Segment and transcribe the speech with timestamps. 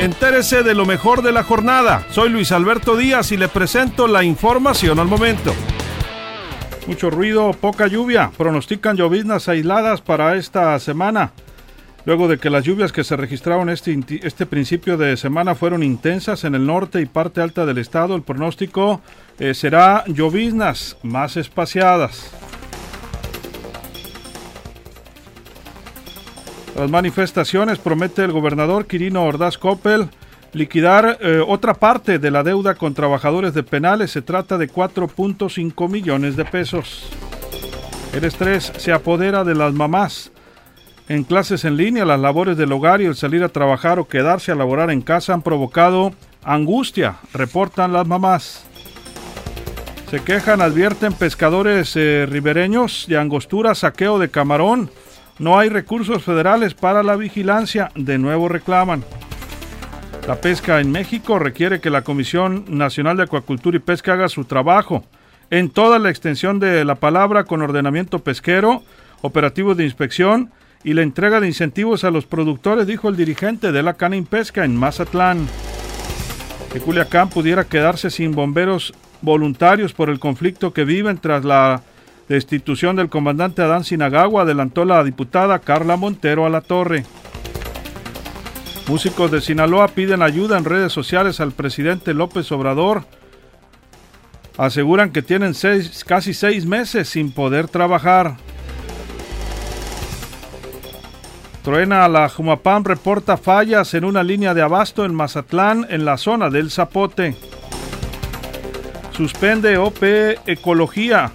[0.00, 2.04] Entérese de lo mejor de la jornada.
[2.10, 5.54] Soy Luis Alberto Díaz y le presento la información al momento.
[6.88, 8.32] Mucho ruido, poca lluvia.
[8.36, 11.32] Pronostican lloviznas aisladas para esta semana.
[12.04, 16.44] Luego de que las lluvias que se registraron este, este principio de semana fueron intensas
[16.44, 19.00] en el norte y parte alta del estado, el pronóstico
[19.38, 22.30] eh, será lloviznas más espaciadas.
[26.76, 30.08] Las manifestaciones promete el gobernador Quirino Ordaz Coppel
[30.54, 34.12] liquidar eh, otra parte de la deuda con trabajadores de penales.
[34.12, 37.08] Se trata de 4.5 millones de pesos.
[38.12, 40.30] El estrés se apodera de las mamás.
[41.08, 44.52] En clases en línea, las labores del hogar y el salir a trabajar o quedarse
[44.52, 48.64] a laborar en casa han provocado angustia, reportan las mamás.
[50.10, 54.90] Se quejan, advierten pescadores eh, ribereños de angostura, saqueo de camarón
[55.38, 59.04] no hay recursos federales para la vigilancia, de nuevo reclaman.
[60.28, 64.44] La pesca en México requiere que la Comisión Nacional de Acuacultura y Pesca haga su
[64.44, 65.04] trabajo
[65.50, 68.82] en toda la extensión de la palabra con ordenamiento pesquero,
[69.20, 70.50] operativos de inspección
[70.82, 74.64] y la entrega de incentivos a los productores, dijo el dirigente de la Canin Pesca
[74.64, 75.46] en Mazatlán.
[76.72, 81.82] Que Culiacán pudiera quedarse sin bomberos voluntarios por el conflicto que viven tras la
[82.28, 87.04] destitución del comandante Adán Sinagagua, adelantó la diputada Carla Montero a la torre.
[88.88, 93.04] Músicos de Sinaloa piden ayuda en redes sociales al presidente López Obrador.
[94.58, 95.54] Aseguran que tienen
[96.06, 98.36] casi seis meses sin poder trabajar.
[101.62, 106.50] Truena la Jumapam reporta fallas en una línea de abasto en Mazatlán, en la zona
[106.50, 107.36] del Zapote.
[109.12, 110.02] Suspende OP
[110.46, 111.32] Ecología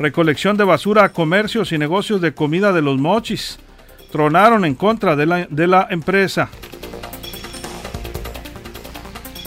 [0.00, 3.58] recolección de basura a comercios y negocios de comida de los mochis.
[4.10, 6.48] Tronaron en contra de la, de la empresa.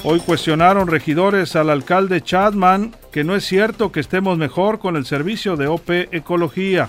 [0.04, 5.06] Hoy cuestionaron regidores al alcalde Chadman que no es cierto que estemos mejor con el
[5.06, 6.88] servicio de OP Ecología.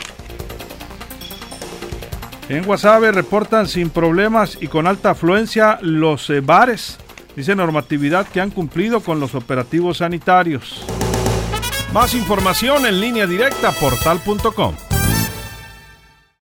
[2.49, 6.99] En Guasave reportan sin problemas y con alta afluencia los eh, bares.
[7.35, 10.85] Dice normatividad que han cumplido con los operativos sanitarios.
[11.95, 14.75] Más información en línea directa portal.com.